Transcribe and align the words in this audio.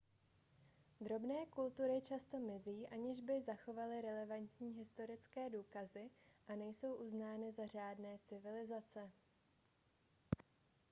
drobné 1.01 1.45
kultury 1.49 2.01
často 2.01 2.39
mizí 2.39 2.87
aniž 2.87 3.21
by 3.21 3.41
zanechaly 3.41 4.01
relevantní 4.01 4.73
historické 4.73 5.49
důkazy 5.49 6.09
a 6.47 6.55
nejsou 6.55 6.93
uznány 6.95 7.51
za 7.51 7.65
řádné 7.67 8.17
civilizace 8.23 9.11